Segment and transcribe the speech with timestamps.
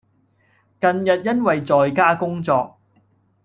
[0.79, 2.75] 近日因為在家工作